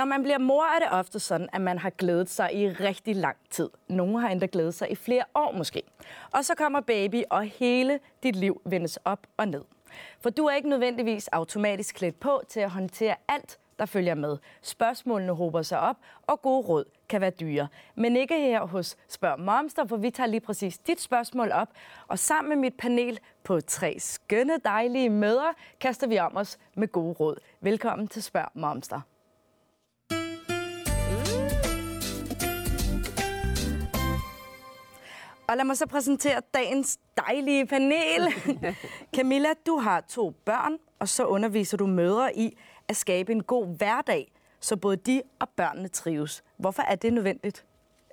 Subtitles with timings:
[0.00, 3.16] Når man bliver mor, er det ofte sådan, at man har glædet sig i rigtig
[3.16, 3.70] lang tid.
[3.88, 5.82] Nogle har endda glædet sig i flere år måske.
[6.30, 9.64] Og så kommer baby, og hele dit liv vendes op og ned.
[10.20, 14.38] For du er ikke nødvendigvis automatisk klædt på til at håndtere alt, der følger med.
[14.62, 17.68] Spørgsmålene hober sig op, og gode råd kan være dyre.
[17.94, 21.68] Men ikke her hos Spørg Momster, for vi tager lige præcis dit spørgsmål op.
[22.08, 26.88] Og sammen med mit panel på tre skønne, dejlige møder, kaster vi om os med
[26.88, 27.36] gode råd.
[27.60, 29.00] Velkommen til Spørg Momster.
[35.50, 38.32] Og lad mig så præsentere dagens dejlige panel.
[39.16, 43.66] Camilla, du har to børn, og så underviser du mødre i at skabe en god
[43.66, 46.44] hverdag, så både de og børnene trives.
[46.56, 47.64] Hvorfor er det nødvendigt?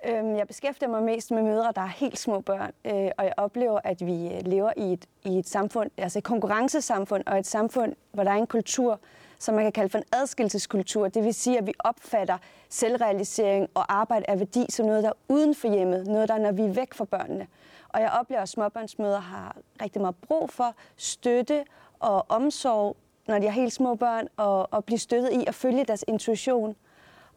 [0.08, 3.32] Øhm, jeg beskæftiger mig mest med mødre, der har helt små børn, øh, og jeg
[3.36, 7.46] oplever, at vi øh, lever i et, i et samfund, altså et konkurrencesamfund, og et
[7.46, 9.00] samfund, hvor der er en kultur,
[9.38, 11.08] som man kan kalde for en adskillelseskultur.
[11.08, 15.14] Det vil sige, at vi opfatter selvrealisering og arbejde af værdi som noget, der er
[15.28, 17.46] uden for hjemmet, noget, der er, når vi er væk fra børnene.
[17.88, 21.64] Og jeg oplever, at småbørnsmøder har rigtig meget brug for støtte
[22.00, 22.96] og omsorg,
[23.28, 26.76] når de har helt små børn, og, og blive støttet i at følge deres intuition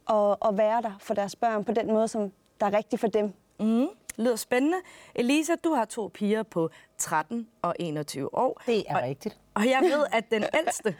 [0.06, 3.08] og, og være der for deres børn på den måde, som der er rigtigt for
[3.08, 3.34] dem.
[3.60, 4.78] Mm, lyder spændende.
[5.16, 8.62] Elisa, du har to piger på 13 og 21 år.
[8.66, 9.38] Det er og, rigtigt.
[9.54, 10.96] Og jeg ved, at den ældste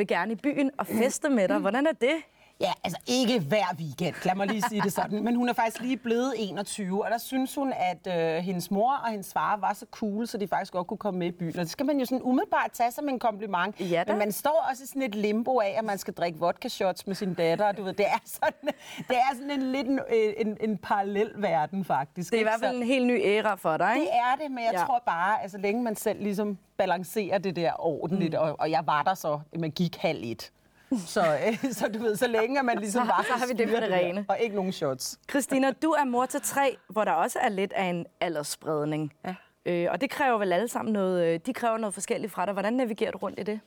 [0.00, 1.58] vil gerne i byen og feste med dig.
[1.58, 2.16] Hvordan er det?
[2.60, 5.24] Ja, altså ikke hver weekend, lad mig lige sige det sådan.
[5.24, 8.92] Men hun er faktisk lige blevet 21, og der synes hun, at øh, hendes mor
[9.04, 11.48] og hendes far var så cool, så de faktisk godt kunne komme med i byen.
[11.48, 13.80] Og det skal man jo sådan umiddelbart tage som en kompliment.
[13.80, 14.12] Ja, da.
[14.12, 17.06] Men man står også i sådan et limbo af, at man skal drikke vodka shots
[17.06, 17.66] med sin datter.
[17.68, 18.68] Og du ved, det er sådan,
[19.08, 20.00] det er sådan en lidt en,
[20.46, 22.30] en, en parallel verden, faktisk.
[22.30, 22.50] Det er i ikke?
[22.50, 24.06] hvert fald en helt ny æra for dig, ikke?
[24.06, 24.84] Det er det, men jeg Ja.
[24.84, 28.38] tror bare, at så længe man selv ligesom balancerer det der ordentligt, mm.
[28.40, 30.50] og, og jeg var der så, man gik halv et.
[30.98, 33.52] Så, øh, så du ved, så længe at man ligesom Så- var så har vi
[33.52, 34.24] det på det rene.
[34.28, 35.18] Og ikke nogen shots.
[35.30, 39.12] Christina, du er mor til tre, hvor der også er lidt af en aldersspredning.
[39.26, 39.34] Ja.
[39.66, 42.52] Øh, og det kræver vel alle sammen noget, øh, de kræver noget forskelligt fra dig.
[42.52, 43.60] Hvordan navigerer du rundt i det?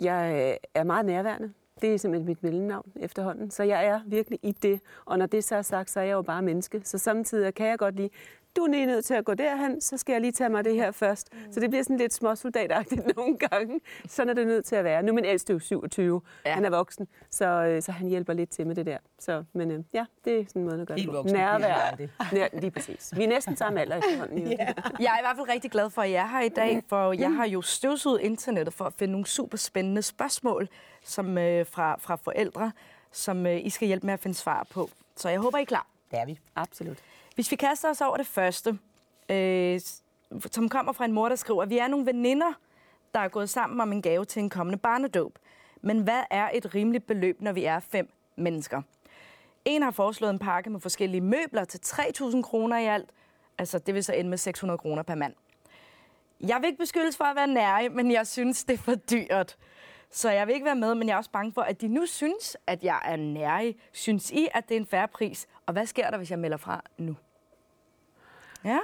[0.00, 1.52] Jeg øh, er meget nærværende.
[1.80, 3.50] Det er simpelthen mit mellemnavn efterhånden.
[3.50, 4.80] Så jeg er virkelig i det.
[5.04, 6.80] Og når det så er sagt, så er jeg jo bare menneske.
[6.84, 8.08] Så samtidig kan jeg godt lide,
[8.56, 10.74] du er lige nødt til at gå derhen, så skal jeg lige tage mig det
[10.74, 11.28] her først.
[11.32, 11.52] Mm.
[11.52, 13.80] Så det bliver sådan lidt småsoldatagtigt nogle gange.
[14.08, 15.02] Sådan er det nødt til at være.
[15.02, 16.20] Nu er min ældste jo 27.
[16.44, 16.50] Ja.
[16.50, 16.54] Ja.
[16.54, 18.98] Han er voksen, så, øh, så han hjælper lidt til med det der.
[19.18, 21.28] Så, men øh, ja, det er sådan en måde at gøre Helt det på.
[21.28, 21.96] Nærvær.
[22.32, 23.12] Nær, lige præcis.
[23.16, 24.38] Vi er næsten samme alder efterhånden.
[24.38, 24.48] jo.
[25.00, 27.12] Jeg er i hvert fald rigtig glad for, at jeg er her i dag, for
[27.12, 30.68] jeg har jo støvsuget internettet for at finde nogle super spændende spørgsmål
[31.04, 32.72] som, øh, fra, fra forældre,
[33.12, 34.90] som øh, I skal hjælpe med at finde svar på.
[35.16, 35.86] Så jeg håber, I er klar.
[36.10, 36.38] Det er vi.
[36.56, 36.98] Absolut.
[37.34, 38.78] Hvis vi kaster os over det første,
[39.28, 39.80] øh,
[40.50, 42.52] som kommer fra en mor, der skriver, at vi er nogle veninder,
[43.14, 45.38] der er gået sammen om en gave til en kommende barnedåb.
[45.82, 48.82] Men hvad er et rimeligt beløb, når vi er fem mennesker?
[49.64, 53.10] En har foreslået en pakke med forskellige møbler til 3.000 kroner i alt.
[53.58, 55.34] Altså, det vil så ende med 600 kroner per mand.
[56.40, 59.56] Jeg vil ikke beskyldes for at være nærig, men jeg synes, det er for dyrt.
[60.10, 62.06] Så jeg vil ikke være med, men jeg er også bange for, at de nu
[62.06, 63.76] synes, at jeg er nærig.
[63.92, 65.46] Synes I, at det er en færre pris?
[65.66, 67.16] Og hvad sker der, hvis jeg melder fra nu?
[68.64, 68.78] Ja,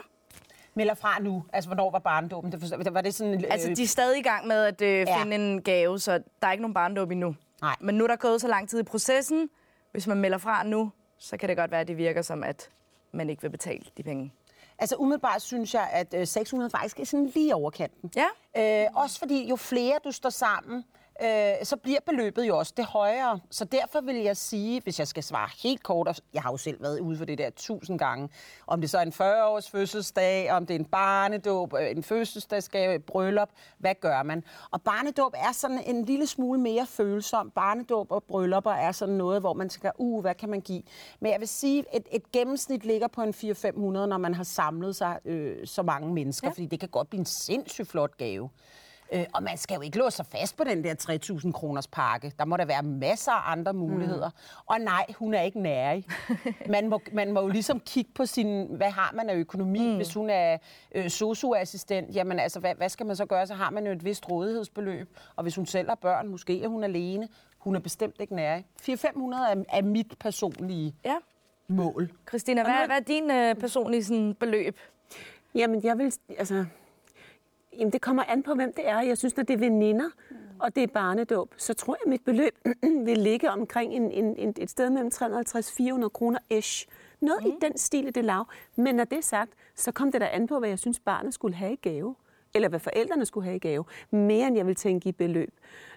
[0.75, 1.45] Melder fra nu.
[1.53, 2.53] Altså, hvornår var barndåben?
[2.53, 3.35] Det var det sådan...
[3.45, 5.23] Øh, altså de er stadig i gang med at øh, Ja.
[5.23, 7.37] finde en gave, så der er ikke nogen barndåb endnu.
[7.61, 7.77] Nej.
[7.81, 9.51] Men nu er der gået så lang tid i processen.
[9.93, 12.71] Hvis man melder fra nu, så kan det godt være, at det virker som, at
[13.13, 14.33] man ikke vil betale de penge.
[14.79, 18.13] Altså umiddelbart synes jeg, at øh, 600 faktisk er sådan lige overkanten.
[18.17, 18.85] Ja.
[18.85, 20.85] Øh, også fordi jo flere du står sammen,
[21.23, 23.41] øh, så bliver beløbet jo også det højere.
[23.51, 26.57] Så derfor vil jeg sige, hvis jeg skal svare helt kort, og jeg har jo
[26.57, 28.29] selv været ude for det der tusind gange,
[28.67, 32.95] om det så er en 40-års fødselsdag, om det er en barnedåb, øh, en fødselsdagsgave,
[32.95, 34.45] et bryllup, hvad gør man?
[34.71, 37.51] Og barnedåb er sådan en lille smule mere følsom.
[37.51, 40.83] Barnedåb og bryllupper er sådan noget, hvor man tænker, uh, hvad kan man give?
[41.21, 44.97] Men jeg vil sige, et, et gennemsnit ligger på en 400-500, når man har samlet
[44.97, 46.53] sig øh, så mange mennesker, ja.
[46.53, 48.51] fordi det kan godt blive en sindssygt flot gave.
[49.13, 50.95] Øh, og man skal jo ikke låse sig fast på den der
[51.45, 52.33] 3.000 kroners pakke.
[52.39, 54.29] Der må der være masser af andre muligheder.
[54.29, 54.65] Mm.
[54.67, 56.07] Og nej, hun er ikke nærig.
[56.69, 59.97] Man må, man må jo ligesom kigge på sin, hvad har man af økonomi, mm.
[59.97, 60.59] hvis hun er
[60.95, 62.15] øh, socioassistent.
[62.15, 63.47] Jamen altså, hvad, hvad skal man så gøre?
[63.47, 65.17] Så har man jo et vist rådighedsbeløb.
[65.37, 67.29] Og hvis hun selv har børn, måske er hun alene.
[67.59, 68.67] Hun er bestemt ikke nærig.
[68.83, 71.17] 400-500 er, er mit personlige Ja.
[71.69, 72.11] mål.
[72.29, 74.79] Christina, hvad, hvad er din øh, personlige sådan, beløb?
[75.55, 76.65] Jamen, jeg vil, altså,
[77.79, 79.01] jamen, det kommer an på, hvem det er.
[79.01, 80.11] Jeg synes, når det er veninder,
[80.59, 82.59] og det er barnedåb, så tror jeg, at mit beløb
[83.07, 85.11] vil ligge omkring en, en, en, et sted mellem
[86.05, 86.87] 350-400 kroner ish.
[87.21, 87.51] Noget mm.
[87.51, 88.47] i den stil, det lav.
[88.77, 91.35] Men når det er sagt, så kom det der an på, hvad jeg synes, barnet
[91.35, 92.15] skulle have i gave
[92.55, 95.55] eller hvad forældrene skulle have i gave, mere end jeg vil tænke i beløb.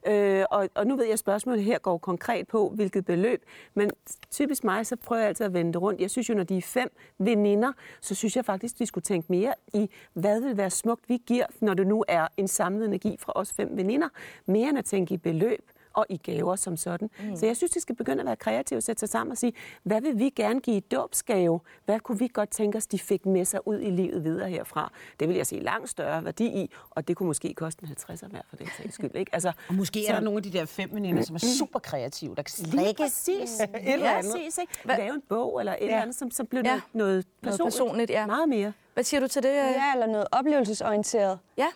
[0.08, 3.92] Øh, og, og nu ved jeg, at spørgsmålet her går konkret på, hvilket beløb, men
[4.32, 6.02] typisk mig, så prøver jeg altid at vende det rundt.
[6.02, 7.72] Jeg synes jo, når de er fem veninder,
[8.02, 11.46] så synes jeg faktisk, vi skulle tænke mere i, hvad vil være smukt, vi giver,
[11.62, 14.10] når det nu er en samlet energi fra os fem veninder,
[14.46, 17.10] mere end at tænke i beløb og i gaver som sådan.
[17.20, 17.36] Mm.
[17.36, 19.54] Så jeg synes, de skal begynde at være kreative, sætte sig sammen og sige,
[19.84, 21.60] hvad vil vi gerne give i dåbsgave?
[21.86, 24.92] Hvad kunne vi godt tænke os, de fik med sig ud i livet videre herfra?
[25.20, 28.28] Det vil jeg se langt større værdi i, og det kunne måske koste en 50'er
[28.28, 29.16] hver for den sags skyld.
[29.16, 29.30] Ikke?
[29.34, 32.36] Altså, Og måske er der nogle af de der fem veninder, som er super kreative,
[32.36, 33.02] der kan strikke.
[33.04, 33.60] præcis.
[33.60, 34.32] et eller ja, andet.
[34.34, 34.74] præcis, ikke?
[34.86, 35.86] Lave en bog eller et ja.
[35.86, 36.82] eller andet, som, som bliver Ja.
[36.94, 37.74] noget, Noget personligt.
[37.74, 38.26] personligt, ja.
[38.26, 38.74] Meget mere.
[38.94, 39.50] Hvad siger du til det?
[39.50, 39.54] øh?
[39.56, 41.68] Ja, eller noget oplevelsesorienteret, ja.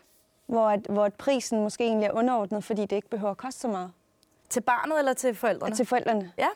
[0.48, 3.60] hvor, at, hvor at prisen måske egentlig er underordnet, fordi det ikke behøver at koste
[3.60, 3.92] så meget.
[4.50, 5.74] Til barnet eller til forældrene?
[5.74, 6.32] Og til forældrene.
[6.38, 6.48] Ja.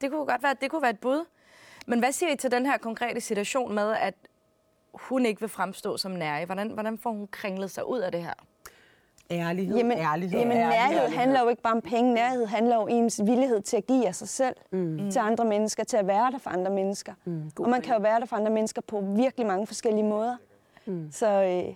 [0.00, 1.24] Det kunne godt være, det kunne være et bud.
[1.86, 4.14] Men hvad siger I til den her konkrete situation med, at
[4.94, 6.44] hun ikke vil fremstå som nær?
[6.46, 8.32] Hvordan, hvordan får hun kringlet sig ud af det her?
[9.32, 11.18] Ærlighed, Jamen, ærlighed, jamen ærlighed, nærhed ærlighed.
[11.18, 12.14] handler jo ikke bare om penge.
[12.14, 15.10] Nærhed handler jo om ens villighed til at give af sig selv mm.
[15.10, 17.12] til andre mennesker, til at være der for andre mennesker.
[17.24, 20.36] Mm, og man kan jo være der for andre mennesker på virkelig mange forskellige måder.
[20.86, 21.08] Mm.
[21.12, 21.74] Så, øh,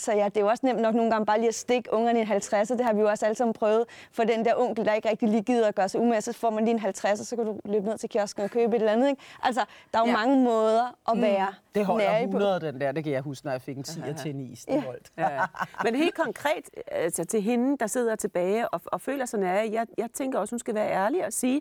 [0.00, 2.18] så ja, det er jo også nemt nok nogle gange bare lige at stikke ungerne
[2.18, 2.76] i en 50'er.
[2.76, 3.84] Det har vi jo også alle sammen prøvet.
[4.12, 6.50] For den der onkel, der ikke rigtig lige gider at gøre sig umage, så får
[6.50, 8.92] man lige en 50'er, så kan du løbe ned til kiosken og købe et eller
[8.92, 9.08] andet.
[9.08, 9.22] Ikke?
[9.42, 10.10] Altså, der er jo Ja.
[10.20, 10.26] ja.
[10.26, 12.36] mange måder at være Det holder nærig på.
[12.36, 12.92] 100, den der.
[12.92, 14.64] Det kan jeg huske, når jeg fik en 10'er til en is.
[14.64, 15.10] Det holdt.
[15.18, 15.40] Ja.
[15.84, 19.86] Men helt konkret altså, til hende, der sidder tilbage og, og føler sig nær, jeg,
[19.98, 21.60] jeg tænker også, hun skal være ærlig og sige,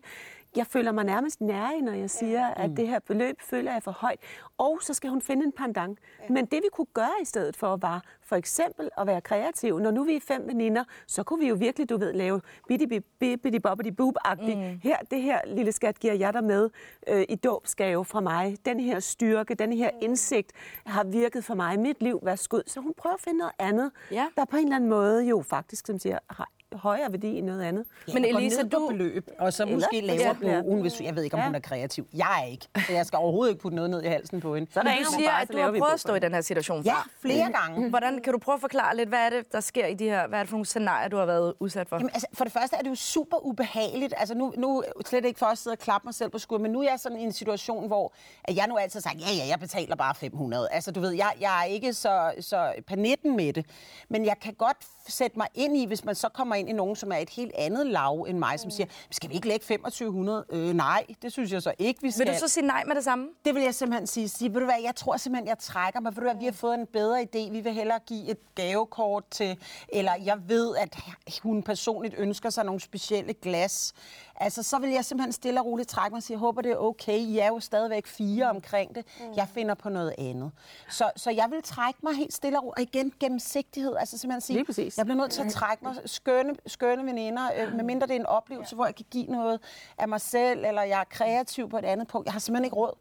[0.56, 3.92] jeg føler mig nærmest nær, når jeg siger, at det her beløb føler jeg for
[3.92, 4.19] højt.
[4.57, 6.00] Og så skal hun finde en pendant.
[6.30, 9.80] Men det vi kunne gøre i stedet for var for eksempel at være kreativ.
[9.80, 13.00] Når nu vi er fem veninder, så kunne vi jo virkelig, du ved, lave bitti
[13.19, 16.69] bitti bobbidi boop agtigt Her, det her lille skat giver jeg dig med
[17.07, 18.57] øh, i dåbsgave fra mig.
[18.66, 20.52] Den her styrke, den her indsigt
[20.86, 22.19] har virket for mig i mit liv.
[22.24, 22.60] Værsgo.
[22.68, 24.28] Så hun prøver at finde noget andet, Ja.
[24.38, 27.63] der på en eller anden måde jo faktisk, som siger, har højere værdi end noget
[27.63, 27.86] andet.
[28.13, 28.88] Men Gå Elisa, du...
[28.89, 30.62] beløb, og så Eller- måske laver Ja.
[30.62, 31.45] bogen, hvis jeg ved ikke, om Ja.
[31.45, 32.07] hun er kreativ.
[32.13, 32.68] Jeg er ikke.
[32.88, 34.71] Så jeg skal overhovedet ikke putte noget ned i halsen på hende.
[34.74, 36.19] Så er der Du ikke nogen siger, bare, at du har prøvet at stå i
[36.19, 37.10] den her situation Ja, før.
[37.21, 37.89] flere gange.
[37.89, 40.27] Hvordan kan du prøve at forklare lidt, hvad er det, der sker i de her...
[40.27, 41.95] Hvad er det for nogle scenarier, du har været udsat for?
[41.98, 44.13] Jamen, altså, for det første er det jo super ubehageligt.
[44.18, 46.71] Altså, nu, nu slet ikke for at sidde og klappe mig selv på skulderen, men
[46.71, 48.13] nu er jeg sådan i en situation, hvor
[48.44, 50.68] at jeg nu altid har sagt, ja, ja, jeg betaler bare 500.
[50.71, 53.66] Altså, du ved, jeg, jeg er ikke så, så panetten med det.
[54.10, 54.77] Men jeg kan godt
[55.07, 57.51] sætte mig ind i, hvis man så kommer ind i nogen, som er et helt
[57.56, 60.45] andet lav end mig, som siger, skal vi ikke lægge 2500?
[60.50, 62.25] Øh, nej, det synes jeg så ikke, vi skal.
[62.25, 63.27] Vil du så sige nej med det samme?
[63.45, 64.29] Det vil jeg simpelthen sige.
[64.29, 66.15] sige ved du hvad, jeg tror simpelthen, jeg trækker mig.
[66.15, 67.51] Ved du hvad, vi har fået en bedre idé.
[67.51, 69.57] Vi vil hellere give et gavekort til,
[69.94, 71.00] eller jeg ved, at
[71.44, 73.94] hun personligt ønsker sig nogle specielle glas.
[74.41, 76.71] Altså, så vil jeg simpelthen stille og roligt trække mig og sige, jeg håber, det
[76.71, 77.18] er okay.
[77.18, 79.06] I er jo stadigvæk fire omkring det.
[79.36, 80.51] Jeg finder på noget andet.
[80.89, 82.77] Så, så jeg vil trække mig helt stille og roligt.
[82.77, 83.95] Og igen, gennemsigtighed.
[83.95, 84.97] Altså simpelthen sige, Lige præcis.
[84.97, 85.95] jeg bliver nødt til at trække mig.
[86.06, 89.59] Skønne, skønne veninder, øh, medmindre det er en oplevelse, hvor jeg kan give noget
[89.97, 92.25] af mig selv, eller jeg er kreativ på et andet punkt.
[92.25, 92.94] Jeg har simpelthen ikke råd.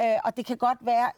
[0.00, 1.10] Øh, og det kan godt være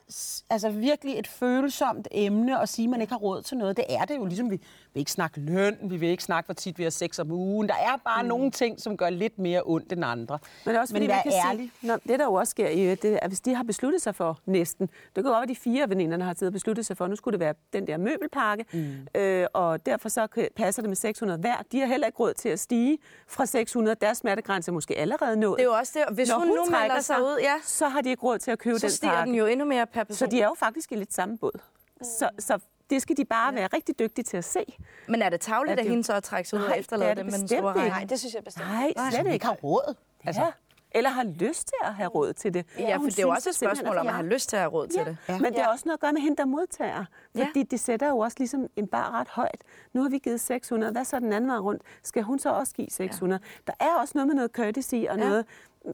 [0.49, 3.77] altså virkelig et følsomt emne at sige, at man ikke har råd til noget.
[3.77, 4.61] Det er det jo ligesom, vi
[4.97, 7.67] vil ikke snakke løn, vi vil ikke snakke, hvor tit vi har sex om ugen.
[7.69, 8.27] Der er bare mm.
[8.29, 10.39] nogle ting, som gør lidt mere ondt end andre.
[10.65, 11.71] Men også fordi Men vi vær kan ærlig.
[11.79, 14.01] sige, når, det der jo også sker, i, det er, at hvis de har besluttet
[14.01, 16.85] sig for næsten, det kan godt være, at de fire veninderne har siddet og besluttet
[16.85, 19.19] sig for, nu skulle det være den der møbelpakke, mm.
[19.21, 21.55] øh, og derfor så passer det med 600 hver.
[21.71, 23.95] De har heller ikke råd til at stige fra 600.
[24.01, 25.57] Deres smertegrænse er måske allerede nået.
[25.57, 26.15] Det er jo også det.
[26.15, 28.51] Hvis Når hun, nu melder trækker sig ud, ja, så har de ikke råd til
[28.51, 29.27] at købe så den stiger pakke.
[29.29, 30.31] den jo endnu mere per Så person.
[30.31, 31.59] de er jo faktisk i lidt samme båd.
[32.01, 34.65] Så, så det skal de bare være rigtig dygtige til at se.
[35.07, 37.13] Men er det tavligt af hende så at trække sig ud og det efterlade er
[37.13, 37.89] det dem med en bestemt stor ikke.
[37.89, 38.67] Nej, det synes jeg bestemt.
[38.67, 39.45] Nej, slet ikke ikke.
[39.45, 39.95] har råd.
[40.25, 40.47] Altså, Ja.
[40.91, 42.65] Eller har lyst til at have råd til det.
[42.79, 44.71] Ja, for det er jo også et spørgsmål om at have lyst til at have
[44.71, 45.17] råd til det.
[45.29, 45.37] Ja.
[45.39, 47.05] Men det er også noget at gøre med hende, der modtager.
[47.35, 49.61] Fordi det sætter jo også ligesom en bar ret højt.
[49.93, 50.91] Nu har vi givet 600.
[50.91, 51.81] Hvad så den anden vej rundt?
[52.03, 53.41] Skal hun så også give 600?
[53.67, 53.71] Ja.
[53.71, 55.15] Der er også noget med noget courtesy og Ja.
[55.15, 55.45] noget...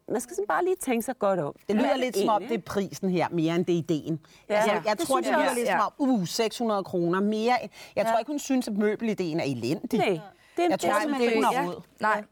[0.08, 1.56] Man skal sådan bare lige tænke sig godt om.
[1.68, 4.20] det lyder lidt som om, det er prisen her, mere end det er ideen.
[4.50, 4.54] Ja.
[4.56, 7.58] Altså, Ja, jeg det tror, det jeg lyder lidt som om, uh, 600 kroner mere.
[7.96, 10.00] Jeg tror ikke, hun synes, at møbelideen er elendig.
[10.00, 10.20] Nej.
[10.58, 11.82] Det, Jeg tror det, simpelthen ikke, hun har ja, råd.
[12.00, 12.24] Nej.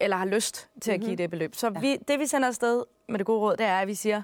[0.00, 1.54] Eller har lyst til at give det beløb.
[1.54, 4.22] Så vi, det, vi sender afsted med det gode råd, det er, at vi siger,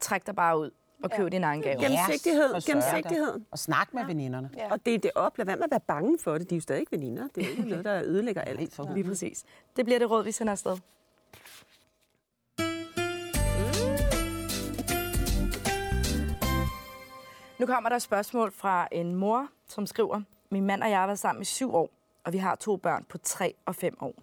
[0.00, 0.70] træk dig bare ud
[1.04, 1.80] og køb din egen gave.
[1.80, 2.58] Gennemsigtighed, da.
[2.66, 3.40] gennemsigtighed.
[3.50, 4.50] Og snak med veninderne.
[4.56, 4.72] Ja.
[4.72, 5.38] Og det er det op.
[5.38, 6.50] Lad være med at være bange for det.
[6.50, 7.28] De er jo stadig ikke veninder.
[7.34, 8.78] Det er jo ikke noget, der ødelægger alt.
[8.94, 9.44] Lige præcis.
[9.76, 10.76] Det bliver det råd, vi sender afsted.
[17.62, 21.06] Nu kommer der et spørgsmål fra en mor, som skriver, min mand og jeg har
[21.06, 21.90] været sammen i syv år,
[22.24, 24.14] og vi har to børn på 3 og 5 år.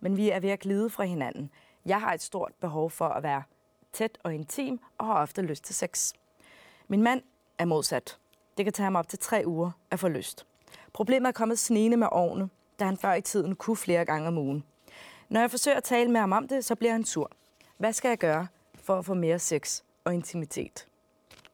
[0.00, 1.50] Men vi er ved at glide fra hinanden.
[1.86, 3.42] Jeg har et stort behov for at være
[3.92, 6.12] tæt og intim, og har ofte lyst til sex.
[6.88, 7.22] Min mand
[7.58, 8.18] er modsat.
[8.56, 10.46] Det kan tage ham op til tre uger at få lyst.
[10.92, 12.48] Problemet er kommet snigende med årene,
[12.80, 14.64] da han før i tiden kunne flere gange om ugen.
[15.28, 17.30] Når jeg forsøger at tale med ham om det, så bliver han sur.
[17.78, 20.88] Hvad skal jeg gøre for at få mere sex og intimitet?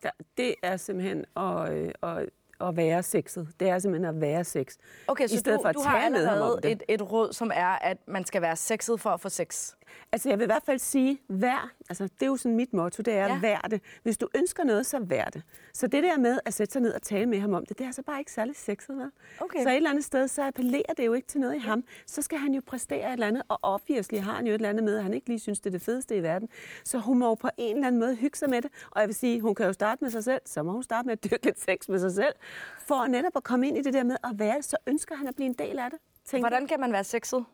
[0.05, 2.31] Der, det er simpelthen at, øh, at,
[2.61, 3.49] at være sexet.
[3.61, 4.77] Det er simpelthen at være sex.
[5.07, 7.67] Okay, så I stedet du, for at du har allerede et, et råd, som er,
[7.67, 9.75] at man skal være sexet for at få sex.
[10.13, 11.73] Altså, jeg vil i hvert fald sige, vær.
[11.89, 13.39] Altså, det er jo sådan mit motto, det er, ja.
[13.39, 13.81] vær det.
[14.03, 15.43] Hvis du ønsker noget, så vær det.
[15.75, 17.85] Så det der med at sætte sig ned og tale med ham om det, det
[17.85, 19.11] er altså bare ikke særlig sexet, vel?
[19.41, 19.63] Okay.
[19.63, 21.85] Så et eller andet sted, så appellerer det jo ikke til noget i ham.
[22.07, 24.69] Så skal han jo præstere et eller andet, og obviously har han jo et eller
[24.69, 26.49] andet med, at han ikke lige synes, det er det fedeste i verden.
[26.85, 28.71] Så hun må jo på en eller anden måde hygge sig med det.
[28.91, 31.07] Og jeg vil sige, hun kan jo starte med sig selv, så må hun starte
[31.07, 32.35] med at dyrke lidt sex med sig selv.
[32.79, 35.35] For netop at komme ind i det der med at være så ønsker han at
[35.35, 35.99] blive en del af det.
[36.33, 36.41] jeg.
[36.41, 37.45] Hvordan kan man være sexet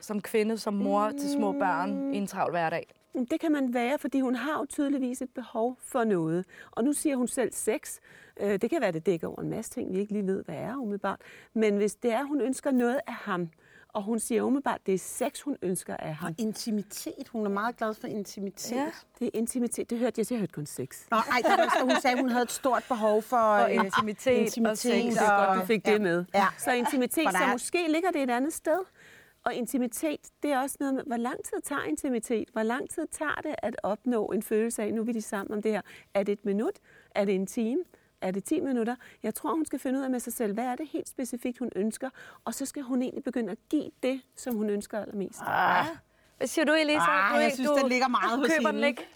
[0.00, 2.94] som kvinde, som mor til små børn i en travl hverdag?
[3.14, 6.44] Jamen, Det kan man være, fordi hun har jo tydeligvis et behov for noget.
[6.70, 7.98] Og nu siger hun selv sex.
[8.40, 10.54] Øh, Det kan være, det dækker over en masse ting, vi ikke lige ved, hvad
[10.54, 11.20] er umiddelbart.
[11.54, 13.48] Men hvis det er, hun ønsker noget af ham,
[13.96, 16.34] og hun siger umiddelbart, det er sex, hun ønsker af ham.
[16.38, 17.28] Intimitet.
[17.28, 18.76] Hun er meget glad for intimitet.
[18.76, 18.90] Ja.
[19.18, 19.90] Det er intimitet.
[19.90, 21.10] Det hørte jeg, så jeg hørte kun sex.
[21.10, 23.84] Nå, ej, der var, hun sagde, at hun havde et stort behov for Og øh,
[23.84, 24.92] intimitet, intimitet og sex.
[24.92, 25.92] Det er godt, du fik ja.
[25.92, 26.24] det med.
[26.34, 26.46] Ja.
[26.58, 28.78] Så intimitet, så måske ligger det et andet sted.
[29.44, 32.48] Og intimitet, det er også noget med, hvor lang tid tager intimitet?
[32.52, 35.54] Hvor lang tid tager det at opnå en følelse af, nu er vi de sammen
[35.56, 35.80] om det her?
[36.14, 36.74] Er det et minut?
[37.14, 37.78] Er det en time?
[38.20, 38.96] Er det 10 minutter?
[39.22, 41.58] Jeg tror, hun skal finde ud af med sig selv, hvad er det helt specifikt,
[41.58, 42.10] hun ønsker?
[42.44, 45.40] Og så skal hun egentlig begynde at give det, som hun ønsker allermest.
[45.46, 45.86] Ah.
[46.36, 46.98] Hvad siger du, Elisa?
[47.08, 48.88] Ah, du, jeg synes, du, den ligger meget hos køber den hende.
[48.88, 49.08] ikke?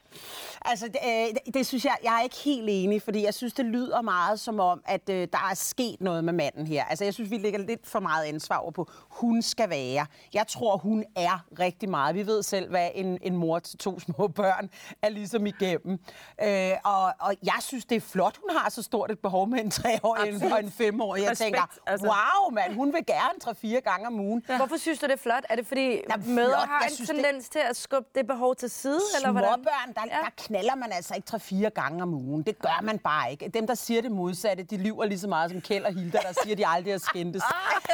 [0.64, 3.52] Altså, det, øh, det, det synes jeg, jeg er ikke helt enig, fordi jeg synes,
[3.52, 6.84] det lyder meget som om, at øh, der er sket noget med manden her.
[6.84, 10.06] Altså, jeg synes, vi lægger lidt for meget ansvar over på, hun skal være.
[10.34, 12.14] Jeg tror, hun er rigtig meget.
[12.14, 14.70] Vi ved selv, hvad en, en mor til to små børn
[15.02, 15.98] er ligesom igennem.
[16.42, 19.60] Øh, og, og jeg synes, det er flot, hun har så stort et behov med
[19.60, 21.22] en treårig og en- femårig.
[21.22, 22.06] Jeg Respekt, tænker, altså.
[22.06, 24.42] wow, mand, hun vil gerne tre-fire gange om ugen.
[24.56, 25.44] Hvorfor synes du, det er flot?
[25.48, 26.68] Er det fordi er mødre flot.
[26.68, 29.00] har en synes, det- tendens til at skubbe det behov til side?
[29.16, 29.48] eller hvordan?
[29.54, 30.16] Småbørn, der, Ja.
[30.16, 30.22] ja.
[30.24, 32.42] der knaller man altså ikke tre-fire gange om ugen.
[32.42, 33.48] Det gør man bare ikke.
[33.48, 36.32] Dem, der siger det modsatte, de lyver lige så meget som Kjeld og Hilda, der
[36.42, 37.42] siger, de aldrig har skændtes.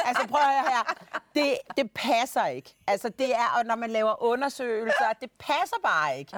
[0.05, 0.93] Altså prøv at høre her.
[1.35, 2.75] Det, det passer ikke.
[2.87, 6.31] Altså det er, og når man laver undersøgelser, det passer bare ikke.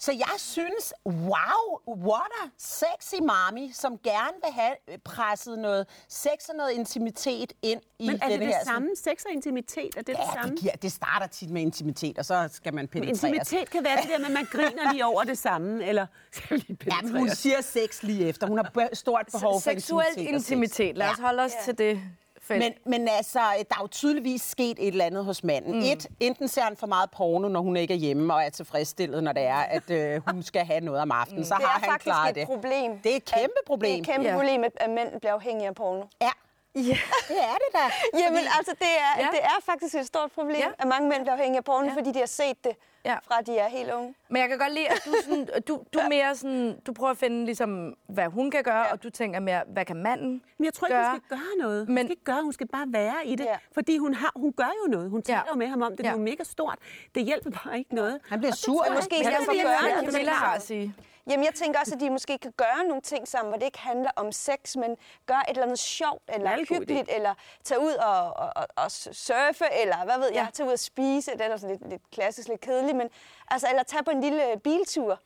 [0.00, 6.48] Så jeg synes, wow, what a sexy mommy, som gerne vil have presset noget sex
[6.48, 8.64] og noget intimitet ind i Men er det det her...
[8.64, 8.88] samme?
[8.96, 10.50] Sex og intimitet, er det det Ja, samme?
[10.50, 13.22] det, giver, det starter tit med intimitet, og så skal man penetreres.
[13.24, 16.06] Intimitet kan være det der med, at man griner lige over det samme, eller...
[16.32, 18.46] Skal vi lige Ja, men hun siger sex lige efter.
[18.46, 20.96] Hun har stort behov for Seksuel intimitet.
[20.98, 22.00] Lad os holde os til det
[22.42, 22.62] felt.
[22.64, 25.72] Men, men altså, der er jo tydeligvis sket et eller andet hos manden.
[25.74, 25.78] Mm.
[25.84, 29.22] Et, enten ser han for meget porno, når hun ikke er hjemme, og er tilfredsstillet,
[29.24, 31.44] når det er, at øh, hun skal have noget om aftenen.
[31.44, 32.46] Så Det er har han faktisk klaret et det.
[32.46, 32.98] problem.
[33.04, 33.90] Det er et kæmpe problem.
[33.90, 34.34] Det er et kæmpe Ja.
[34.36, 36.04] problem, at- at mænd bliver afhængige af porno.
[36.20, 36.30] Ja,
[36.76, 36.98] ja.
[37.28, 37.84] det er det da.
[38.18, 39.28] Jamen, Fordi- altså, det er, Ja.
[39.32, 40.68] det er faktisk et stort problem, Ja.
[40.78, 41.94] at mange mænd bliver afhængige af porno, Ja.
[41.94, 42.72] fordi de har set det,
[43.04, 43.16] Ja.
[43.28, 44.14] fra de er helt unge.
[44.28, 47.10] Men jeg kan godt lide, at du, sådan, du, du er mere sådan, du prøver
[47.10, 48.92] at finde, ligesom, hvad hun kan gøre, ja.
[48.92, 51.10] og du tænker mere, hvad kan manden Men jeg tror ikke, gøre?
[51.10, 51.86] hun skal gøre noget.
[51.86, 53.44] Hun Men- skal ikke gøre, hun skal bare være i det.
[53.44, 53.56] Ja.
[53.74, 55.10] Fordi hun, har, hun gør jo noget.
[55.10, 55.50] Hun taler Ja.
[55.52, 55.98] jo med ham om det.
[55.98, 56.78] Det er jo mega stort.
[57.14, 58.20] Det hjælper bare ikke noget.
[58.28, 58.86] Han bliver Og sur.
[58.94, 60.14] Måske skal han bliver gøre det.
[60.14, 60.42] Er jeg klart.
[60.44, 60.94] bare sige.
[61.30, 63.78] Jamen, jeg tænker også, at de måske kan gøre nogle ting sammen, hvor det ikke
[63.78, 66.74] handler om sex, men gøre et eller andet sjovt, eller idé.
[66.74, 70.72] hyggeligt, eller tage ud og, og, og, og surfe, eller hvad ved jeg, tage ud
[70.72, 71.30] og spise.
[71.32, 73.08] Det er da sådan lidt, lidt klassisk, lidt kedeligt, men
[73.50, 75.20] altså, eller tage på en lille biltur.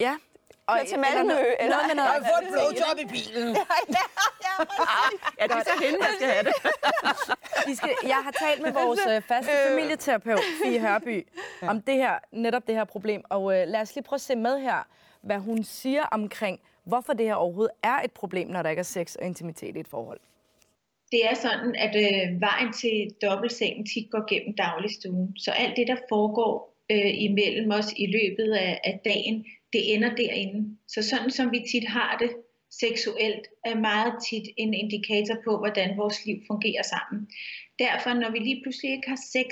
[0.00, 0.16] Ja.
[0.68, 2.08] Køre til Malmø, eller- noget med Jeg noget.
[2.08, 3.56] har fået blowjob i bilen.
[5.40, 6.52] Ja, det er så hende, der skal have det.
[7.68, 11.28] Vi skal, jeg har talt med vores øh, faste familieterapeut, Fie Hørby,
[11.62, 13.22] om det her, netop det her problem.
[13.30, 14.86] Og øh, lad os lige prøve at se med her,
[15.22, 18.94] hvad hun siger omkring, hvorfor det her overhovedet er et problem, når der ikke er
[18.98, 20.20] sex og intimitet i et forhold.
[21.12, 25.36] det er sådan, at øh, vejen til dobbeltsengen tit går gennem dagligstuen.
[25.36, 30.14] Så alt det, der foregår øh, imellem os i løbet af, af dagen, det ender
[30.14, 30.76] derinde.
[30.88, 32.30] Så sådan som vi tit har det
[32.70, 37.28] seksuelt, er meget tit en indikator på, hvordan vores liv fungerer sammen.
[37.78, 39.48] Derfor, når vi lige pludselig ikke har sex,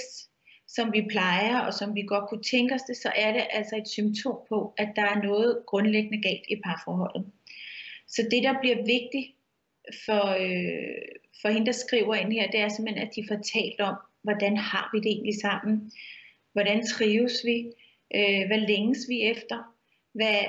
[0.76, 3.76] som vi plejer, og som vi godt kunne tænke os det, så er det altså
[3.76, 7.24] et symptom på, at der er noget grundlæggende galt i parforholdet.
[8.08, 9.26] Så det, der bliver vigtigt
[10.04, 11.02] for, øh,
[11.40, 14.56] for hende, der skriver ind her, det er simpelthen, at de får talt om, hvordan
[14.56, 15.92] har vi det egentlig sammen?
[16.52, 17.72] Hvordan trives vi?
[18.14, 19.58] Øh, hvad længes vi efter?
[20.12, 20.40] Hvad,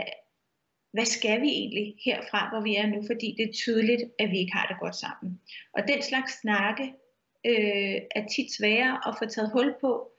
[0.92, 3.04] hvad skal vi egentlig herfra, hvor vi er nu?
[3.08, 5.42] Fordi det er tydeligt, at vi ikke har det godt sammen.
[5.74, 6.84] Og den slags snakke
[7.46, 10.12] øh, er tit sværere at få taget hul på,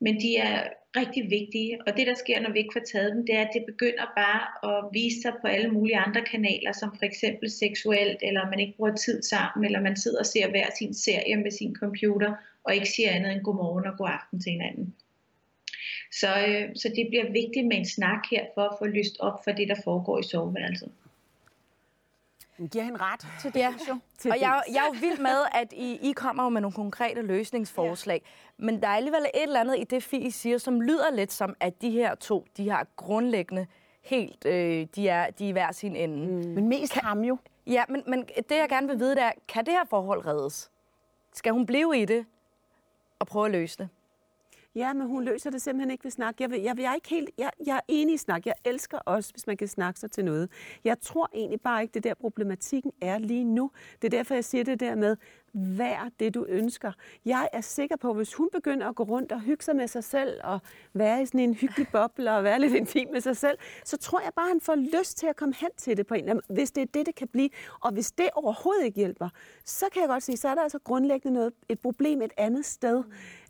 [0.00, 1.78] men de er rigtig vigtige.
[1.86, 4.06] Og det, der sker, når vi ikke får taget dem, det er, at det begynder
[4.16, 8.60] bare at vise sig på alle mulige andre kanaler, som for eksempel seksuelt, eller man
[8.60, 12.34] ikke bruger tid sammen, eller man sidder og ser hver sin serie med sin computer,
[12.64, 14.94] og ikke siger andet end godmorgen og god aften til hinanden.
[16.12, 19.44] Så, øh, så det bliver vigtigt med en snak her, for at få lyst op
[19.44, 20.92] for det, der foregår i soveværelset.
[22.60, 23.74] Den giver hende ret til det, Ja.
[23.88, 23.94] jo.
[24.30, 27.22] Og jeg, jeg er jo vild med, at I, I kommer jo med nogle konkrete
[27.22, 28.22] løsningsforslag.
[28.24, 28.64] Ja.
[28.64, 31.56] Men der er alligevel et eller andet i det, Fie siger, som lyder lidt som,
[31.60, 33.66] at de her to, de har grundlæggende
[34.02, 36.26] helt, øh, de, er, de er i hver sin ende.
[36.48, 36.50] Mm.
[36.54, 37.38] Men mest ham jo.
[37.66, 40.70] Ja, men, men det jeg gerne vil vide, det er, kan det her forhold reddes?
[41.34, 42.26] Skal hun blive i det
[43.18, 43.88] og prøve at løse det?
[44.74, 46.40] Ja, men hun løser det simpelthen ikke ved snak.
[46.40, 48.46] Jeg, vil, jeg, vil, jeg, er ikke helt, jeg, jeg er enig i snak.
[48.46, 50.50] Jeg elsker også, hvis man kan snakke sig til noget.
[50.84, 53.70] Jeg tror egentlig bare ikke, det der problematikken er lige nu.
[54.02, 55.16] Det er derfor, jeg siger det der med,
[55.54, 56.92] vær det, du ønsker.
[57.24, 59.88] Jeg er sikker på, at hvis hun begynder at gå rundt og hygge sig med
[59.88, 60.58] sig selv, og
[60.92, 64.20] være i sådan en hyggelig boble, og være lidt intim med sig selv, så tror
[64.20, 66.30] jeg bare, at han får lyst til at komme hen til det på en eller
[66.30, 67.48] anden Hvis det er det, det kan blive.
[67.80, 69.28] Og hvis det overhovedet ikke hjælper,
[69.64, 72.66] så kan jeg godt sige, så er der altså grundlæggende noget, et problem et andet
[72.66, 73.02] sted.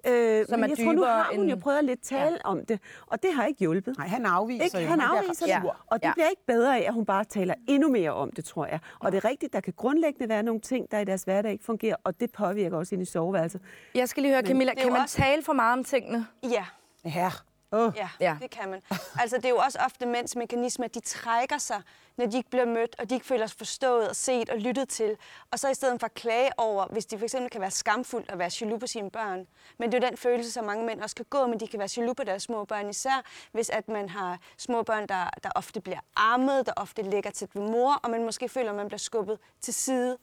[0.08, 2.48] Øh, Som men jeg tror, nu har hun jo end- prøvet at lidt tale ja.
[2.50, 3.98] om det, og det har ikke hjulpet.
[3.98, 4.78] Nej, han afviser Ikke?
[4.78, 4.86] jo.
[4.86, 5.60] Han bliver afviser det, Ja.
[5.86, 6.12] og det Ja.
[6.12, 8.78] bliver ikke bedre af, at hun bare taler endnu mere om det, tror jeg.
[9.00, 11.64] Og det er rigtigt, der kan grundlæggende være nogle ting, der i deres hverdag ikke
[11.64, 13.60] fungerer, og det påvirker også ind i soveværelset.
[13.94, 16.26] Jeg skal lige høre, Camilla, kan man også- tale for meget om tingene?
[16.42, 16.64] Ja,
[17.04, 17.30] Ja.
[17.72, 17.92] Oh.
[17.96, 18.36] ja, Ja.
[18.42, 18.82] det kan man.
[19.20, 21.82] Altså, det er jo også ofte mænds mekanismer, de trækker sig,
[22.16, 24.88] når de ikke bliver mødt, og de ikke føler sig forstået og set og lyttet
[24.88, 25.16] til.
[25.50, 28.30] Og så i stedet for at klage over, hvis de for eksempel kan være skamfuldt
[28.30, 29.46] at være jaloux på sine børn.
[29.78, 31.78] Men det er jo den følelse, som mange mænd også kan gå, men de kan
[31.78, 35.50] være jaloux på deres små børn, især hvis at man har små børn, der, der
[35.54, 38.86] ofte bliver ammet, der ofte ligger tæt ved mor, og man måske føler, at man
[38.86, 40.18] bliver skubbet til side.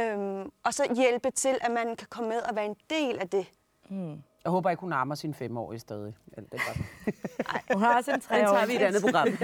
[0.00, 3.28] Øhm, og så hjælpe til, at man kan komme med og være en del af
[3.28, 3.46] det.
[4.44, 6.14] Jeg håber ikke, hun armer sin femårige stadig.
[6.36, 7.12] Ja, det er bare...
[7.72, 8.68] Hun har også en Den tager treårig.
[8.68, 9.28] vi i et andet program.
[9.30, 9.40] Det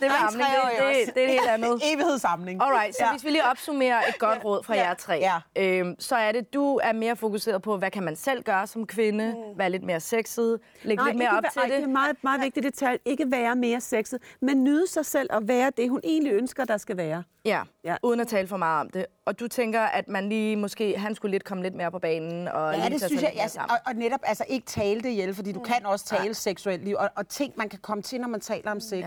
[0.00, 0.46] med amning,
[0.78, 1.80] det, det, det er et helt andet.
[1.92, 2.62] Evighedssamling.
[2.62, 3.10] Alright, så ja.
[3.10, 4.82] hvis vi lige opsummerer et godt råd fra Ja.
[4.82, 5.40] jer tre, Ja.
[5.80, 8.86] øhm, så er det, du er mere fokuseret på, hvad kan man selv gøre som
[8.86, 9.58] kvinde, mm.
[9.58, 11.76] være lidt mere sexet, lægge lidt mere op til ej, det.
[11.76, 12.98] det er meget, meget vigtigt detalje.
[13.04, 16.76] Ikke være mere sexet, men nyde sig selv og være det, hun egentlig ønsker, der
[16.76, 17.22] skal være.
[17.44, 19.06] Ja, ja, uden at tale for meget om det.
[19.24, 22.48] Og du tænker, at man lige måske, han skulle lidt komme lidt mere på banen
[22.48, 23.32] og Ja, lige det synes jeg.
[23.36, 25.64] Altså, og, og netop altså, ikke tale det ihjel, fordi du mm.
[25.64, 26.32] kan også tale ja.
[26.32, 26.96] seksuelt liv.
[26.98, 29.00] Og, og ting, man kan komme til, når man taler om sex.
[29.00, 29.06] Ja.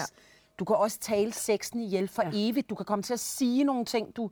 [0.60, 2.30] Du kan også tale sexen ihjel for ja.
[2.34, 2.69] evigt.
[2.69, 4.32] Du kan komme til at sige nogle ting, du,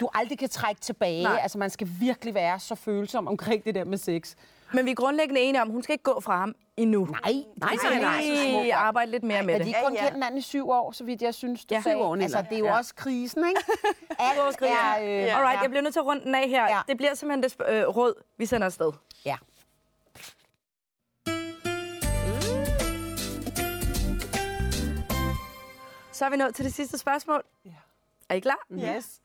[0.00, 1.22] du aldrig kan trække tilbage.
[1.22, 1.38] Nej.
[1.42, 4.34] Altså, man skal virkelig være så følsom omkring det der med sex.
[4.72, 7.04] Men vi er grundlæggende enige om, at hun skal ikke gå fra ham endnu.
[7.04, 9.66] Nej, nej, Vi skal lige arbejde lidt mere med Er det.
[9.66, 10.04] de kun Ja, ja.
[10.04, 11.80] kendt hinanden i syv år, så vidt jeg synes, du Ja.
[11.80, 11.96] sagde?
[11.98, 12.76] Syv år, altså, det er jo Ja.
[12.78, 13.60] også krisen, ikke?
[14.18, 15.36] Alt er, øh, Ja.
[15.38, 16.64] Alright, jeg bliver nødt til at runde den af her.
[16.64, 16.80] Ja.
[16.88, 18.92] Det bliver simpelthen det øh, råd, vi sender afsted.
[19.24, 19.36] Ja.
[26.12, 27.42] Så er vi nået til det sidste spørgsmål.
[27.64, 27.70] Ja.
[28.28, 28.58] Er I klar?
[28.72, 29.20] Yes.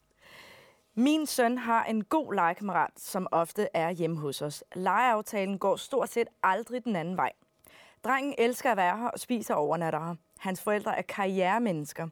[0.98, 4.64] Min søn har en god legekammerat, som ofte er hjemme hos os.
[4.76, 7.32] Legeaftalen går stort set aldrig den anden vej.
[8.04, 10.16] Drengen elsker at være her og spiser overnatter her.
[10.40, 12.08] Hans forældre er karrieremennesker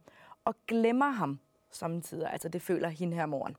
[0.45, 1.39] og glemmer ham
[1.71, 2.31] samtidig.
[2.31, 3.57] Altså det føler hende her moren.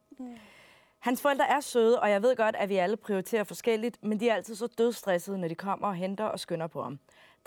[0.99, 4.29] Hans forældre er søde, og jeg ved godt, at vi alle prioriterer forskelligt, men de
[4.29, 6.99] er altid så dødstressede, når de kommer og henter og skynder på ham.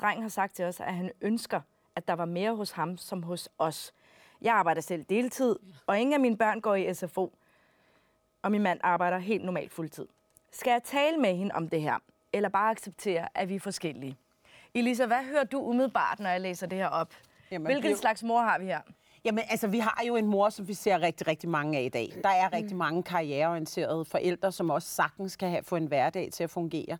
[0.01, 1.61] Drengen har sagt til os, at han ønsker,
[1.95, 3.93] at der var mere hos ham som hos os.
[4.41, 5.55] Jeg arbejder selv deltid,
[5.87, 7.33] og ingen af mine børn går i SFO
[8.41, 10.05] og min mand arbejder helt normalt fuldtid.
[10.51, 11.95] Skal jeg tale med hende om det her,
[12.33, 14.17] eller bare acceptere, at vi er forskellige?
[14.73, 17.13] Elisa, hvad hører du umiddelbart, når jeg læser det her op?
[17.51, 18.81] Jamen, Hvilken det- slags mor har vi her?
[19.25, 21.89] Jamen, altså, vi har jo en mor, som vi ser rigtig, rigtig mange af i
[21.89, 22.13] dag.
[22.23, 26.43] Der er rigtig mange karriereorienterede forældre, som også sagtens kan have, få en hverdag til
[26.43, 26.97] at fungere.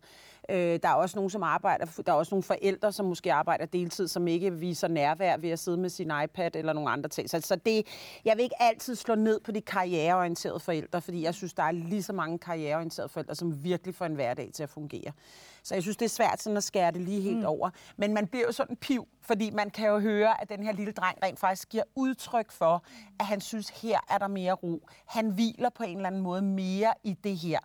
[0.50, 3.66] Øh, der er også nogen, som arbejder, der er også nogle forældre, som måske arbejder
[3.66, 7.30] deltid, som ikke viser nærvær ved at sidde med sin iPad eller nogle andre ting.
[7.30, 7.86] Så, så det,
[8.24, 11.72] jeg vil ikke altid slå ned på de karriereorienterede forældre, fordi jeg synes, der er
[11.72, 15.12] lige så mange karriereorienterede forældre, som virkelig får en hverdag til at fungere.
[15.62, 17.44] Så jeg synes, det er svært sådan at skære det lige helt mm.
[17.44, 17.70] over.
[17.96, 20.92] Men man bliver jo sådan piv, fordi man kan jo høre, at den her lille
[20.92, 22.84] dreng rent faktisk giver udtryk for,
[23.20, 24.88] at han synes, her er der mere ro.
[25.06, 27.58] Han hviler på en eller anden måde mere i det her.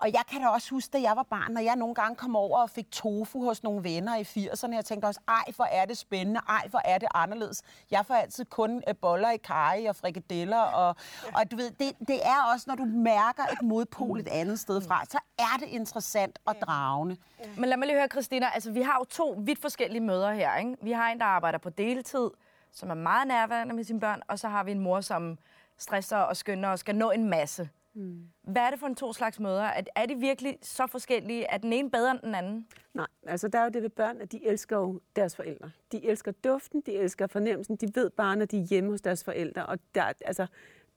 [0.00, 2.36] Og jeg kan da også huske, da jeg var barn, når jeg nogle gange kom
[2.36, 4.74] over og fik tofu hos nogle venner i 80'erne.
[4.74, 7.62] Jeg tænkte også, ej, hvor er det spændende, ej, hvor er det anderledes.
[7.90, 10.60] Jeg får altid kun øh, boller i kaj og frikadeller.
[10.60, 10.96] Og,
[11.34, 14.80] og du ved, det, det er også, når du mærker et modpol et andet sted
[14.80, 17.16] fra, så er det interessant og dragende.
[17.56, 18.46] Men lad mig lige høre, Christina.
[18.54, 20.56] Altså, vi har jo to vidt forskellige møder her.
[20.56, 20.76] Ikke?
[20.82, 22.30] Vi har en, der arbejder på deltid,
[22.72, 25.38] som er meget nærværende med sine børn, og så har vi en mor, som
[25.78, 27.68] stresser og skynder og skal nå en masse.
[27.98, 28.28] Mm.
[28.42, 29.76] Hvad er det for en to slags mødre?
[29.76, 31.44] Er, er de virkelig så forskellige?
[31.44, 32.66] Er den ene bedre end den anden?
[32.94, 35.70] Nej, altså der er jo det ved børn, at de elsker jo deres forældre.
[35.92, 39.24] De elsker duften, de elsker fornemmelsen, de ved bare, når de er hjemme hos deres
[39.24, 39.66] forældre.
[39.66, 40.46] Og der, altså,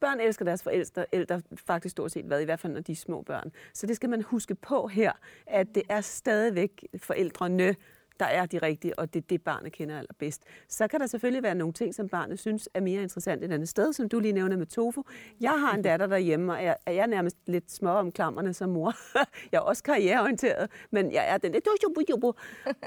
[0.00, 2.96] børn elsker deres forældre ældre, faktisk stort set hvad, i hvert fald når de er
[2.96, 3.52] små børn.
[3.74, 5.12] Så det skal man huske på her,
[5.46, 7.76] at det er stadigvæk forældrene,
[8.20, 10.42] der er de rigtige, og det er det, barnet kender allerbedst.
[10.68, 13.68] Så kan der selvfølgelig være nogle ting, som barnet synes er mere interessant et andet
[13.68, 15.02] sted, som du lige nævner med tofu.
[15.40, 18.94] Jeg har en datter derhjemme, og jeg er nærmest lidt små om klammerne som mor.
[19.52, 21.54] jeg er også karriereorienteret, men jeg er den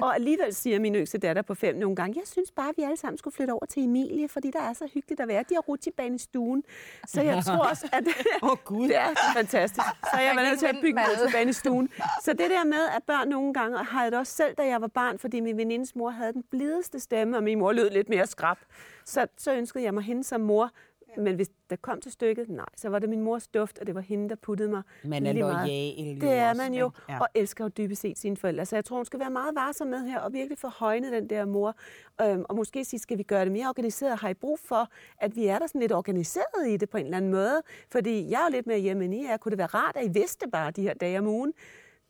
[0.01, 2.83] Og alligevel siger min yngste datter på fem nogle gange, jeg synes bare, at vi
[2.83, 5.43] alle sammen skulle flytte over til Emilie, fordi der er så hyggeligt at være.
[5.49, 6.63] De har rutsjebane i stuen.
[7.07, 8.03] Så jeg tror også, at
[8.49, 8.87] oh, Gud.
[8.87, 9.87] det er fantastisk.
[10.13, 11.89] Så jeg var nødt til at bygge en rutsjebane i stuen.
[12.23, 14.63] Så det der med, at børn nogle gange, og har jeg det også selv, da
[14.63, 17.89] jeg var barn, fordi min venindes mor havde den blideste stemme, og min mor lød
[17.89, 18.57] lidt mere skrab.
[19.05, 20.71] Så, så ønskede jeg mig hende som mor.
[21.17, 23.95] Men hvis der kom til stykket, nej, så var det min mors duft, og det
[23.95, 26.21] var hende, der puttede mig Man er lojal.
[26.21, 27.19] Det er man jo, ja.
[27.19, 28.65] og elsker jo dybest set sine forældre.
[28.65, 31.45] Så jeg tror, hun skal være meget varsom med her, og virkelig forhøjne den der
[31.45, 31.75] mor.
[32.21, 34.17] Øhm, og måske sige, skal vi gøre det mere organiseret?
[34.19, 37.05] Har I brug for, at vi er der sådan lidt organiseret i det på en
[37.05, 37.61] eller anden måde?
[37.91, 39.37] Fordi jeg er jo lidt mere hjemme end I er.
[39.37, 41.53] Kunne det være rart, at I vidste bare de her dage om ugen?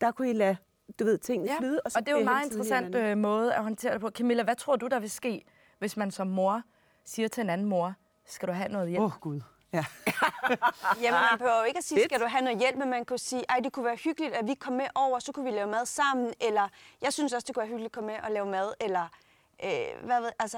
[0.01, 0.57] Der kunne I lade
[0.99, 1.59] du ved, tingene ja.
[1.59, 1.81] flyde.
[1.85, 4.09] Og, så og det er jo en meget interessant øh, måde at håndtere det på.
[4.09, 5.45] Camilla, hvad tror du, der vil ske,
[5.79, 6.61] hvis man som mor
[7.05, 7.93] siger til en anden mor,
[8.25, 9.01] skal du have noget hjælp?
[9.01, 9.41] Åh, oh, Gud.
[9.73, 9.85] Ja.
[11.03, 13.19] Jamen, man behøver jo ikke at sige, skal du have noget hjælp, men man kunne
[13.19, 15.67] sige, ej, det kunne være hyggeligt, at vi kom med over, så kunne vi lave
[15.67, 16.69] mad sammen, eller
[17.01, 19.07] jeg synes også, det kunne være hyggeligt at komme med og lave mad, eller
[19.63, 20.57] øh, hvad ved, altså,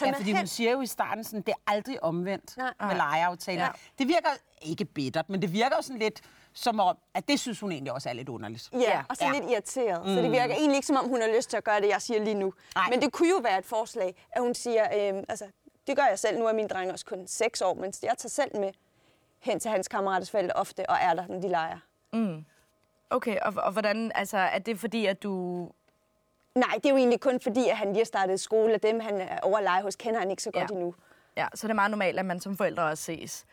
[0.00, 0.36] ja, fordi hen.
[0.36, 2.72] hun siger jo i starten sådan, det er aldrig omvendt Nej.
[2.80, 3.64] med lejeaftaler.
[3.64, 3.70] Ja.
[3.98, 4.30] Det virker
[4.62, 6.20] ikke bittert, men det virker jo sådan lidt,
[6.54, 8.70] som om, at det synes hun egentlig også er lidt underligt.
[8.72, 9.32] Ja, og så ja.
[9.32, 10.02] lidt irriteret.
[10.02, 10.08] Mm.
[10.08, 10.32] Så det mm.
[10.32, 12.34] virker egentlig ikke, som om hun har lyst til at gøre det, jeg siger lige
[12.34, 12.54] nu.
[12.76, 12.82] Ej.
[12.90, 15.46] Men det kunne jo være et forslag, at hun siger, øh, altså,
[15.86, 16.38] det gør jeg selv.
[16.38, 18.72] Nu er min dreng også kun 6 år, men jeg tager selv med
[19.40, 21.78] hen til hans kammeraters forældre ofte, og er der, når de leger.
[22.12, 22.44] Mm.
[23.10, 25.68] Okay, og, og hvordan, altså, er det fordi, at du...
[26.54, 29.00] Nej, det er jo egentlig kun fordi, at han lige har startet skole, og dem,
[29.00, 30.74] han er over hos, kender han ikke så godt ja.
[30.74, 30.94] endnu.
[31.36, 33.46] Ja, så det er meget normalt, at man som forældre også ses.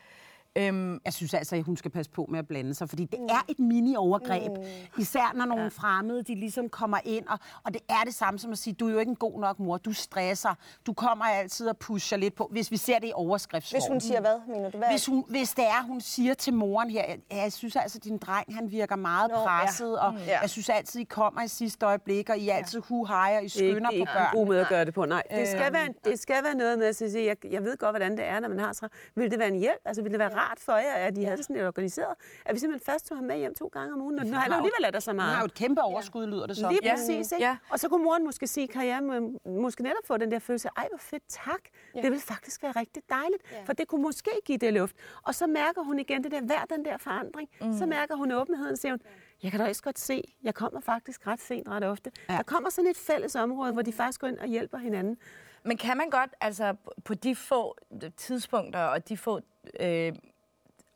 [0.58, 3.20] Øhm, jeg synes altså, at hun skal passe på med at blande sig, fordi det
[3.20, 3.26] mm.
[3.26, 4.50] er et mini-overgreb.
[4.50, 4.64] Mm.
[4.98, 5.68] Især når nogle ja.
[5.68, 8.88] fremmede, de ligesom kommer ind, og, og det er det samme som at sige, du
[8.88, 10.54] er jo ikke en god nok mor, du stresser,
[10.86, 13.80] du kommer altid og pusher lidt på, hvis vi ser det i overskriftsform.
[13.80, 14.78] Hvis hun siger hvad, mener du?
[14.78, 14.88] Hvad?
[14.88, 18.04] Hvis, hun, hvis det er, hun siger til moren her, jeg, jeg synes altså, at
[18.04, 20.06] din dreng, han virker meget Nå, presset, ja.
[20.06, 20.18] og mm.
[20.42, 23.48] jeg synes altid, I kommer i sidste øjeblik, og I er altid hu og I
[23.48, 23.90] skynder på børn.
[23.90, 25.22] Det er ikke en god måde at gøre det på, nej.
[25.30, 25.74] Det skal, øhm.
[25.74, 28.40] være, det skal være noget med at sige, jeg, jeg ved godt, hvordan det er,
[28.40, 28.88] når man har så.
[29.14, 29.80] Vil det være en hjælp?
[29.84, 32.54] Altså, vil det være rart for jer, at de havde det sådan lidt organiseret, at
[32.54, 34.52] vi simpelthen først tog ham med hjem to gange om ugen, og nu har han
[34.52, 35.28] alligevel lavet så meget.
[35.28, 36.68] Han har jo et kæmpe overskud, lyder det så.
[36.68, 36.94] Lige ja.
[36.94, 37.44] præcis, ikke?
[37.44, 37.56] Ja.
[37.70, 39.02] Og så kunne moren måske sige, kan jeg
[39.46, 41.60] måske netop få den der følelse, ej hvor fedt, tak.
[41.94, 42.02] Ja.
[42.02, 43.62] Det vil faktisk være rigtig dejligt, ja.
[43.64, 44.96] for det kunne måske give det luft.
[45.22, 47.48] Og så mærker hun igen det der, hver den der forandring.
[47.60, 47.78] Mm.
[47.78, 49.00] Så mærker hun åbenheden, siger hun,
[49.42, 52.12] jeg kan da også godt se, jeg kommer faktisk ret sent ret ofte.
[52.28, 52.36] Ja.
[52.36, 55.16] Der kommer sådan et fælles område, hvor de faktisk går ind og hjælper hinanden.
[55.64, 56.74] Men kan man godt, altså
[57.04, 57.76] på de få
[58.16, 59.40] tidspunkter og de få
[59.80, 60.12] øh,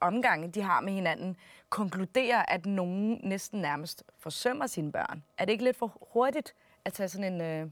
[0.06, 1.36] omgange, de har med hinanden,
[1.68, 5.22] konkludere, at nogen næsten nærmest forsømmer sine børn?
[5.38, 7.40] Er det ikke lidt for hurtigt at tage sådan en...
[7.40, 7.70] Øh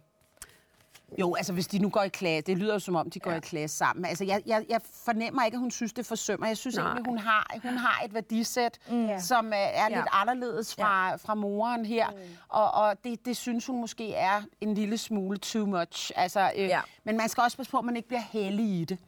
[1.19, 3.31] jo, altså hvis de nu går i klasse, det lyder jo som om, de går
[3.31, 3.37] ja.
[3.37, 4.05] i klasse sammen.
[4.05, 6.47] Altså jeg, jeg, jeg fornemmer ikke, at hun synes, det forsømmer.
[6.47, 6.87] Jeg synes Nej.
[6.87, 9.09] egentlig, hun har, hun har et værdisæt, mm.
[9.19, 9.89] som uh, er ja.
[9.89, 11.17] lidt anderledes fra, ja.
[11.17, 12.11] fra moren her.
[12.11, 12.17] Mm.
[12.49, 16.11] Og, og det, det synes hun måske er en lille smule too much.
[16.17, 16.81] Altså, øh, ja.
[17.05, 18.99] Men man skal også passe på, at man ikke bliver heldig i det.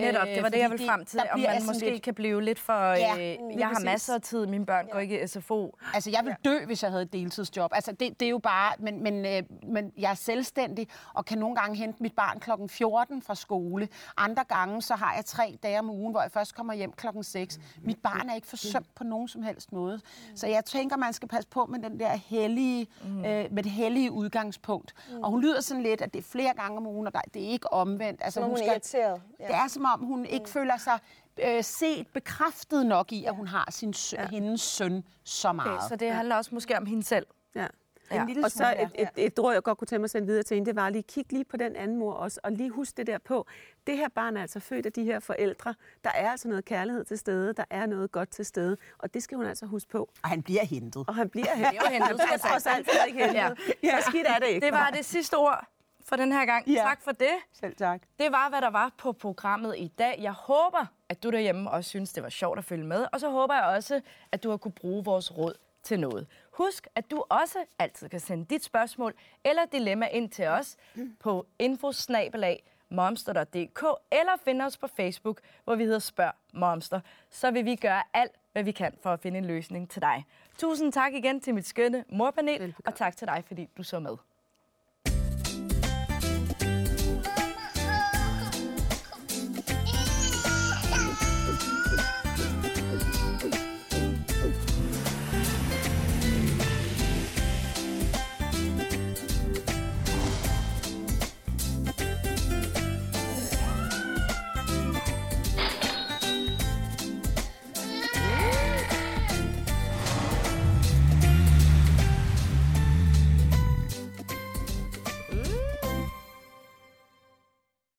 [0.00, 1.20] Netop, det var det, jeg ville frem til.
[1.32, 2.02] Om man måske lidt...
[2.02, 2.90] kan blive lidt for...
[2.90, 4.92] Ja, øh, jeg har masser af tid, mine børn ja.
[4.92, 5.78] går ikke i SFO.
[5.94, 7.70] Altså, jeg vil dø, hvis jeg havde et deltidsjob.
[7.74, 8.72] Altså, det, det er jo bare...
[8.78, 12.68] Men, men, øh, men jeg er selvstændig, og kan nogle gange hente mit barn klokken
[12.68, 13.88] 14 fra skole.
[14.16, 17.22] Andre gange, så har jeg tre dage om ugen, hvor jeg først kommer hjem klokken
[17.24, 17.58] 6.
[17.82, 20.00] Mit barn er ikke forsømt på nogen som helst måde.
[20.34, 23.24] Så jeg tænker, man skal passe på med den der hellige, mm.
[23.24, 24.94] øh, med det hellige udgangspunkt.
[25.10, 25.20] Mm.
[25.20, 27.44] Og hun lyder sådan lidt, at det er flere gange om ugen, og der, det
[27.44, 28.20] er ikke omvendt.
[28.24, 29.20] Altså, hun, hun skal, irriteret.
[29.40, 29.46] Ja.
[29.46, 30.52] Det er som om, hun ikke mm.
[30.52, 30.98] føler sig
[31.44, 34.28] øh, set, bekræftet nok i, at hun har sin søn, ja.
[34.28, 35.74] hendes søn så meget.
[35.74, 37.26] Okay, så det handler også måske om hende selv.
[37.54, 37.66] Ja.
[38.10, 38.20] Ja.
[38.20, 40.26] En lille og så et, et, et råd, jeg godt kunne tænke mig at sende
[40.26, 42.70] videre til hende, det var lige kigge lige på den anden mor også, og lige
[42.70, 43.46] husk det der på.
[43.86, 45.74] Det her barn er altså født af de her forældre.
[46.04, 49.22] Der er altså noget kærlighed til stede, der er noget godt til stede, og det
[49.22, 50.10] skal hun altså huske på.
[50.22, 51.04] Og han bliver hentet.
[51.08, 51.82] Og han bliver hentet.
[51.88, 53.34] han bliver trods alt ikke hentet.
[53.34, 53.50] Ja.
[53.82, 54.00] Ja.
[54.00, 54.66] Så skidt er det ikke.
[54.66, 55.68] Det var det sidste ord
[56.08, 56.68] for den her gang.
[56.68, 56.74] Ja.
[56.74, 57.34] Tak for det.
[57.52, 58.02] Selv tak.
[58.18, 60.18] Det var, hvad der var på programmet i dag.
[60.20, 63.06] Jeg håber, at du derhjemme også synes, det var sjovt at følge med.
[63.12, 64.00] Og så håber jeg også,
[64.32, 66.26] at du har kunne bruge vores råd til noget.
[66.52, 70.76] Husk, at du også altid kan sende dit spørgsmål eller dilemma ind til os
[71.20, 77.00] på infosnabelag.momster.dk eller finde os på Facebook, hvor vi hedder Spørg Momster.
[77.30, 80.24] Så vil vi gøre alt hvad vi kan for at finde en løsning til dig.
[80.58, 84.16] Tusind tak igen til mit skønne morpanel, og tak til dig, fordi du så med.